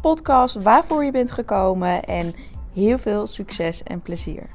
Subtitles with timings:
[0.00, 2.34] podcast waarvoor je bent gekomen en
[2.74, 4.48] heel veel succes en plezier.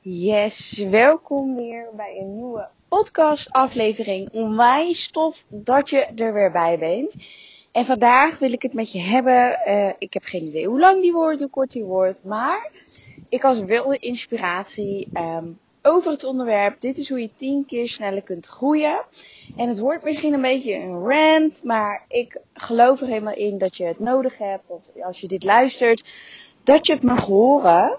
[0.00, 4.32] Yes, welkom weer bij een nieuwe podcast aflevering.
[4.32, 7.16] Onwijs tof dat je er weer bij bent.
[7.72, 9.58] En vandaag wil ik het met je hebben.
[9.66, 12.24] Uh, ik heb geen idee hoe lang die wordt, hoe kort die wordt.
[12.24, 12.70] Maar
[13.28, 16.80] ik had wel de inspiratie um, over het onderwerp.
[16.80, 19.04] Dit is hoe je 10 keer sneller kunt groeien.
[19.56, 23.76] En het wordt misschien een beetje een rant, maar ik geloof er helemaal in dat
[23.76, 24.68] je het nodig hebt.
[24.68, 26.04] Dat als je dit luistert,
[26.64, 27.96] dat je het mag horen.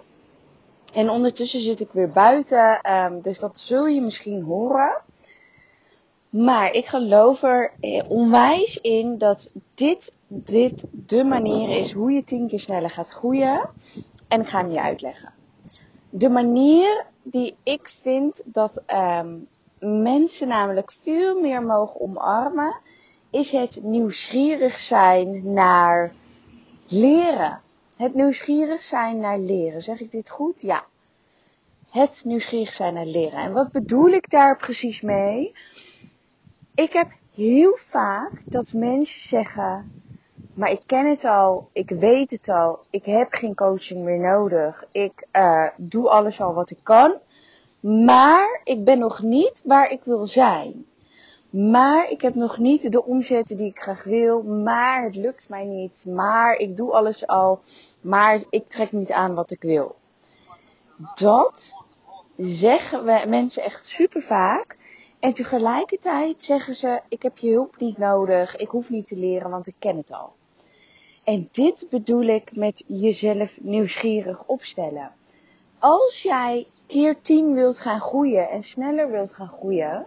[0.94, 5.01] En ondertussen zit ik weer buiten, um, dus dat zul je misschien horen.
[6.29, 12.23] Maar ik geloof er eh, onwijs in dat dit, dit de manier is hoe je
[12.23, 13.69] tien keer sneller gaat groeien.
[14.27, 15.36] En ik ga hem je uitleggen.
[16.09, 19.47] De manier die ik vind dat um,
[19.80, 22.75] mensen namelijk veel meer mogen omarmen,
[23.30, 26.13] is het nieuwsgierig zijn naar
[26.88, 27.61] leren.
[27.95, 29.81] Het nieuwsgierig zijn naar leren.
[29.81, 30.61] Zeg ik dit goed?
[30.61, 30.85] Ja.
[31.89, 33.39] Het nieuwsgierig zijn naar leren.
[33.39, 35.55] En wat bedoel ik daar precies mee?
[36.75, 40.02] Ik heb heel vaak dat mensen zeggen,
[40.58, 44.86] maar ik ken het al, ik weet het al, ik heb geen coaching meer nodig,
[44.91, 47.13] ik uh, doe alles al wat ik kan,
[47.80, 50.85] maar ik ben nog niet waar ik wil zijn.
[51.50, 55.66] Maar ik heb nog niet de omzetten die ik graag wil, maar het lukt mij
[55.66, 57.59] niet, maar ik doe alles al,
[58.01, 59.95] maar ik trek niet aan wat ik wil.
[61.16, 61.74] Dat
[62.38, 64.78] zeggen we mensen echt super vaak.
[65.19, 69.50] En tegelijkertijd zeggen ze: Ik heb je hulp niet nodig, ik hoef niet te leren,
[69.50, 70.35] want ik ken het al.
[71.27, 75.11] En dit bedoel ik met jezelf nieuwsgierig opstellen.
[75.79, 80.05] Als jij keer 10 wilt gaan groeien en sneller wilt gaan groeien,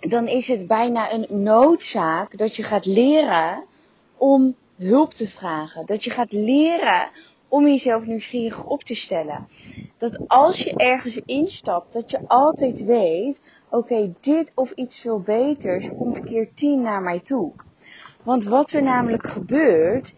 [0.00, 3.64] dan is het bijna een noodzaak dat je gaat leren
[4.16, 5.86] om hulp te vragen.
[5.86, 7.10] Dat je gaat leren
[7.48, 9.48] om jezelf nieuwsgierig op te stellen.
[9.96, 15.88] Dat als je ergens instapt, dat je altijd weet, oké, dit of iets veel beters
[15.96, 17.52] komt keer 10 naar mij toe.
[18.22, 20.14] Want wat er namelijk gebeurt,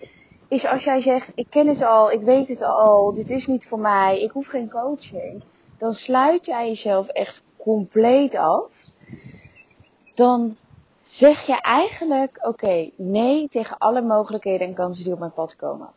[0.49, 3.69] is als jij zegt, ik ken het al, ik weet het al, dit is niet
[3.69, 5.43] voor mij, ik hoef geen coaching.
[5.79, 8.85] Dan sluit jij jezelf echt compleet af.
[10.15, 10.57] Dan
[11.01, 15.89] zeg je eigenlijk, oké, nee tegen alle mogelijkheden en kansen die op mijn pad komen.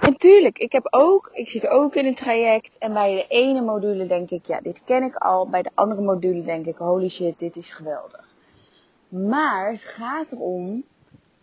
[0.00, 3.60] En tuurlijk, ik heb ook, ik zit ook in een traject en bij de ene
[3.60, 5.48] module denk ik, ja, dit ken ik al.
[5.48, 8.28] Bij de andere module denk ik, holy shit, dit is geweldig.
[9.08, 10.84] Maar het gaat erom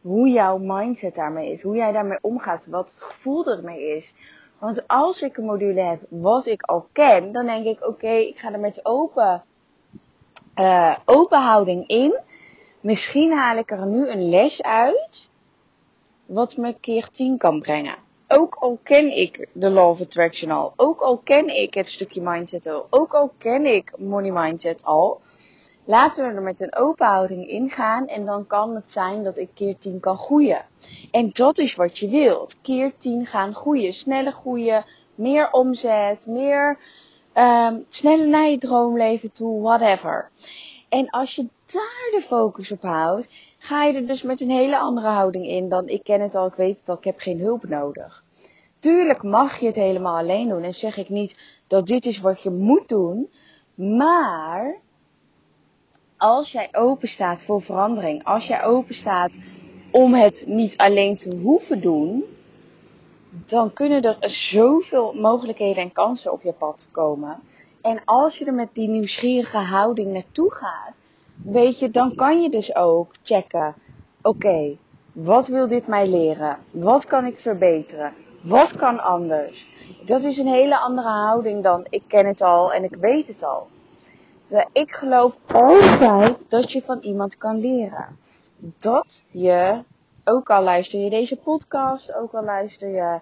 [0.06, 4.14] hoe jouw mindset daarmee is, hoe jij daarmee omgaat, wat het gevoel ermee is.
[4.60, 8.38] Want als ik een module heb wat ik al ken, dan denk ik, oké, ik
[8.38, 9.44] ga er met open,
[10.56, 12.20] uh, open houding in.
[12.80, 15.30] Misschien haal ik er nu een les uit,
[16.26, 20.74] wat me keer 10 kan brengen ook al ken ik de Law of Attraction al,
[20.76, 25.22] ook al ken ik het stukje mindset al, ook al ken ik money mindset al,
[25.86, 29.50] laten we er met een open houding ingaan en dan kan het zijn dat ik
[29.54, 30.66] keer 10 kan groeien.
[31.12, 32.56] En dat is wat je wilt.
[32.62, 34.86] Keer 10 gaan groeien, sneller groeien,
[35.16, 36.78] meer omzet, meer
[37.34, 40.30] um, sneller naar je droomleven toe, whatever.
[40.90, 44.78] En als je daar de focus op houdt, ga je er dus met een hele
[44.78, 47.40] andere houding in dan ik ken het al, ik weet het al, ik heb geen
[47.40, 48.24] hulp nodig.
[48.80, 52.42] Tuurlijk mag je het helemaal alleen doen en zeg ik niet dat dit is wat
[52.42, 53.30] je moet doen,
[53.76, 54.84] maar
[56.18, 59.40] als jij open staat voor verandering, als jij open staat
[59.92, 62.24] om het niet alleen te hoeven doen,
[63.46, 67.40] dan kunnen er zoveel mogelijkheden en kansen op je pad komen.
[67.82, 71.02] En als je er met die nieuwsgierige houding naartoe gaat,
[71.44, 73.76] weet je, dan kan je dus ook checken.
[74.22, 74.78] Oké,
[75.12, 76.58] wat wil dit mij leren?
[76.72, 78.14] Wat kan ik verbeteren?
[78.42, 79.68] Wat kan anders?
[80.06, 83.44] Dat is een hele andere houding dan ik ken het al en ik weet het
[83.44, 83.68] al.
[84.72, 88.20] Ik geloof altijd dat je van iemand kan leren.
[88.58, 89.84] Dat je,
[90.24, 93.20] ook al luister je deze podcast, ook al luister je,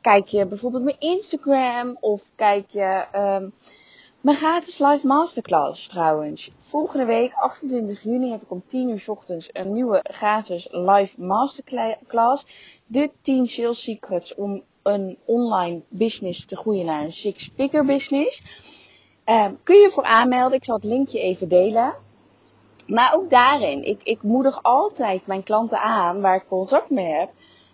[0.00, 3.52] kijk je bijvoorbeeld mijn Instagram of kijk je um,
[4.22, 6.50] Mijn gratis live masterclass trouwens.
[6.58, 12.46] Volgende week, 28 juni, heb ik om 10 uur ochtends een nieuwe gratis live masterclass.
[12.86, 18.42] De 10 sales secrets om een online business te groeien naar een six-figure business.
[19.26, 20.58] Um, kun je voor aanmelden.
[20.58, 21.94] Ik zal het linkje even delen.
[22.86, 27.30] Maar ook daarin, ik, ik moedig altijd mijn klanten aan waar ik contact mee heb.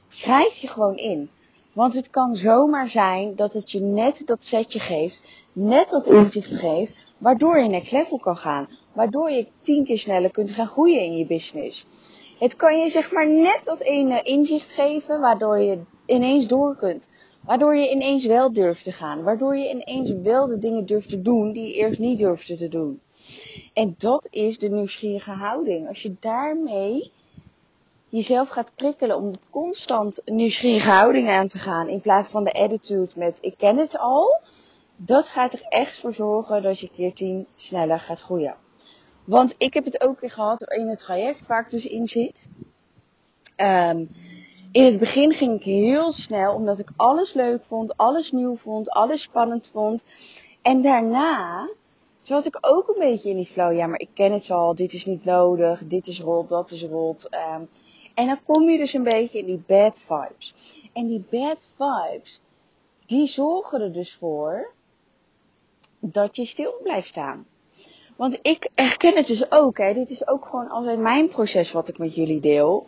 [0.08, 1.30] Schrijf je gewoon in.
[1.72, 5.22] Want het kan zomaar zijn dat het je net dat setje geeft,
[5.52, 8.68] net dat inzicht geeft, waardoor je next level kan gaan.
[8.92, 11.86] Waardoor je tien keer sneller kunt gaan groeien in je business.
[12.38, 17.08] Het kan je zeg maar net dat ene inzicht geven, waardoor je ineens door kunt.
[17.48, 19.22] Waardoor je ineens wel durft te gaan.
[19.22, 22.68] Waardoor je ineens wel de dingen durft te doen die je eerst niet durfde te
[22.68, 23.00] doen.
[23.72, 25.88] En dat is de nieuwsgierige houding.
[25.88, 27.12] Als je daarmee
[28.08, 31.88] jezelf gaat prikkelen om constant nieuwsgierige houding aan te gaan.
[31.88, 34.40] In plaats van de attitude met ik ken het al.
[34.96, 38.54] Dat gaat er echt voor zorgen dat je keer 10 sneller gaat groeien.
[39.24, 42.46] Want ik heb het ook weer gehad in het traject waar ik dus in zit.
[43.56, 44.10] Um,
[44.78, 48.90] in het begin ging ik heel snel, omdat ik alles leuk vond, alles nieuw vond,
[48.90, 50.06] alles spannend vond.
[50.62, 51.68] En daarna
[52.20, 53.76] zat ik ook een beetje in die flow.
[53.76, 56.82] Ja, maar ik ken het al, dit is niet nodig, dit is rot, dat is
[56.84, 57.28] rot.
[57.34, 57.68] Um,
[58.14, 60.54] en dan kom je dus een beetje in die bad vibes.
[60.92, 62.42] En die bad vibes,
[63.06, 64.72] die zorgen er dus voor
[66.00, 67.46] dat je stil blijft staan.
[68.16, 69.94] Want ik herken het dus ook, hè.
[69.94, 72.86] Dit is ook gewoon altijd mijn proces wat ik met jullie deel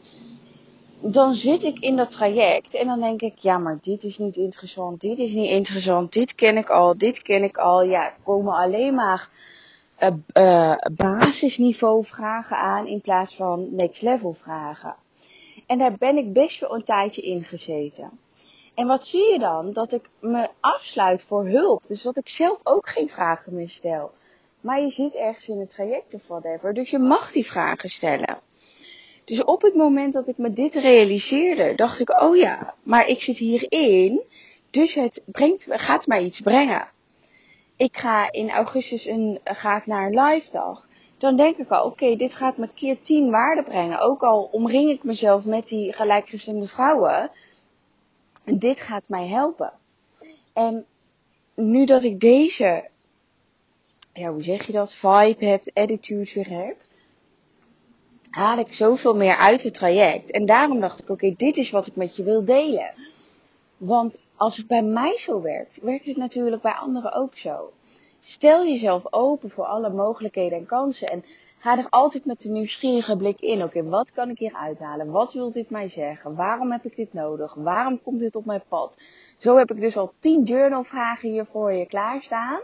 [1.00, 4.37] dan zit ik in dat traject en dan denk ik, ja, maar dit is niet
[4.37, 7.82] interessant, dit is niet interessant, dit ken ik al, dit ken ik al.
[7.82, 9.29] Ja, er komen alleen maar
[10.35, 14.94] uh, basisniveau vragen aan in plaats van next level vragen.
[15.67, 18.11] En daar ben ik best wel een tijdje in gezeten.
[18.75, 19.73] En wat zie je dan?
[19.73, 21.87] Dat ik me afsluit voor hulp.
[21.87, 24.11] Dus dat ik zelf ook geen vragen meer stel.
[24.61, 26.75] Maar je zit ergens in het traject of whatever.
[26.75, 28.38] Dus je mag die vragen stellen.
[29.31, 33.21] Dus op het moment dat ik me dit realiseerde, dacht ik, oh ja, maar ik
[33.21, 34.21] zit hierin,
[34.71, 36.88] dus het brengt, gaat mij iets brengen.
[37.77, 40.88] Ik ga in augustus een, ga ik naar een live dag.
[41.19, 44.00] Dan denk ik al, oké, dit gaat me keer tien waarde brengen.
[44.00, 47.31] Ook al omring ik mezelf met die gelijkgestemde vrouwen.
[48.44, 49.73] Dit gaat mij helpen.
[50.53, 50.87] En
[51.55, 52.88] nu dat ik deze,
[54.12, 56.76] ja, hoe zeg je dat, vibe heb, attitude weer heb
[58.31, 60.31] haal ik zoveel meer uit het traject.
[60.31, 62.94] En daarom dacht ik, oké, dit is wat ik met je wil delen.
[63.77, 67.73] Want als het bij mij zo werkt, werkt het natuurlijk bij anderen ook zo.
[68.21, 71.09] Stel jezelf open voor alle mogelijkheden en kansen.
[71.09, 71.25] En
[71.59, 73.62] ga er altijd met de nieuwsgierige blik in.
[73.62, 75.11] Oké, wat kan ik hier uithalen?
[75.11, 76.35] Wat wil dit mij zeggen?
[76.35, 77.55] Waarom heb ik dit nodig?
[77.55, 78.97] Waarom komt dit op mijn pad?
[79.37, 82.61] Zo heb ik dus al 10 journalvragen hier voor je klaarstaan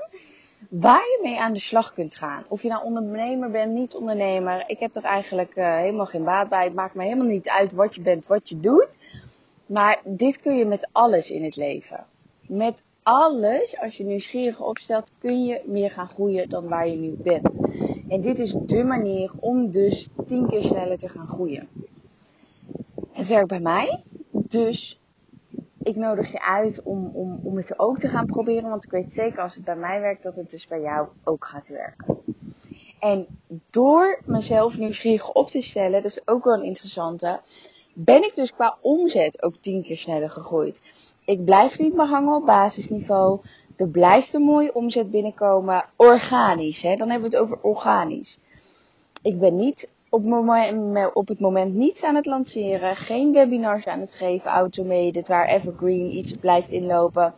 [0.71, 2.45] waar je mee aan de slag kunt gaan.
[2.49, 4.65] Of je nou ondernemer bent, niet ondernemer.
[4.67, 6.65] Ik heb er eigenlijk uh, helemaal geen baat bij.
[6.65, 8.99] Het maakt me helemaal niet uit wat je bent, wat je doet.
[9.67, 12.07] Maar dit kun je met alles in het leven.
[12.47, 17.17] Met alles, als je nieuwsgierig opstelt, kun je meer gaan groeien dan waar je nu
[17.23, 17.61] bent.
[18.09, 21.69] En dit is de manier om dus tien keer sneller te gaan groeien.
[23.13, 24.03] Het werkt bij mij.
[24.31, 25.01] Dus
[25.87, 28.71] ik nodig je uit om, om, om het ook te gaan proberen.
[28.71, 31.45] Want ik weet zeker als het bij mij werkt, dat het dus bij jou ook
[31.45, 32.19] gaat werken.
[33.01, 33.27] En
[33.71, 37.41] door mezelf nieuwsgierig op te stellen, dat is ook wel een interessante,
[37.93, 40.81] ben ik dus qua omzet ook tien keer sneller gegroeid.
[41.25, 43.41] Ik blijf niet meer hangen op basisniveau.
[43.77, 45.85] Er blijft een mooie omzet binnenkomen.
[45.97, 46.97] Organisch, hè?
[46.97, 48.39] dan hebben we het over organisch.
[49.23, 50.25] Ik ben niet op,
[51.13, 56.17] op het moment niets aan het lanceren, geen webinars aan het geven, automated, waar evergreen
[56.17, 57.35] iets blijft inlopen.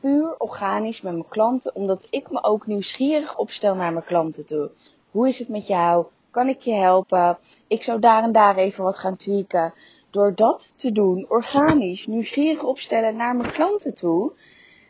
[0.00, 4.70] Puur organisch met mijn klanten, omdat ik me ook nieuwsgierig opstel naar mijn klanten toe.
[5.10, 6.06] Hoe is het met jou?
[6.30, 7.38] Kan ik je helpen?
[7.66, 9.74] Ik zou daar en daar even wat gaan tweaken.
[10.10, 14.32] Door dat te doen, organisch, nieuwsgierig opstellen naar mijn klanten toe,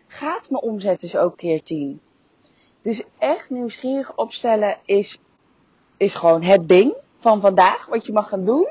[0.06, 2.00] gaat mijn omzet dus ook keer 10.
[2.80, 5.18] Dus echt nieuwsgierig opstellen is,
[5.96, 6.94] is gewoon het ding
[7.26, 8.68] van vandaag, wat je mag gaan doen.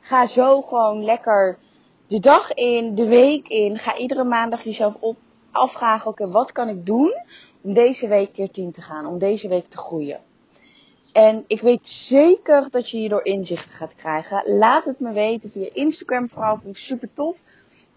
[0.00, 1.58] Ga zo gewoon lekker
[2.06, 3.78] de dag in, de week in.
[3.78, 5.16] Ga iedere maandag jezelf op,
[5.50, 7.12] afvragen, oké, wat kan ik doen
[7.60, 10.20] om deze week keer 10 te gaan, om deze week te groeien.
[11.12, 14.42] En ik weet zeker dat je hierdoor inzichten gaat krijgen.
[14.58, 17.42] Laat het me weten via Instagram vooral, vind ik super tof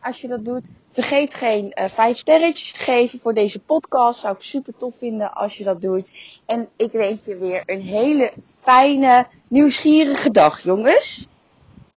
[0.02, 0.66] als je dat doet.
[0.90, 4.20] Vergeet geen uh, vijf sterretjes te geven voor deze podcast.
[4.20, 6.12] Zou ik super tof vinden als je dat doet.
[6.46, 11.28] En ik wens je weer een hele fijne, nieuwsgierige dag, jongens.